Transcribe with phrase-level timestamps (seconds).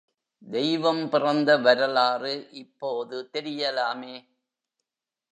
[0.41, 4.15] தெய்வம் பிறந்த வரலாறு இப்போது தெரியலாமே!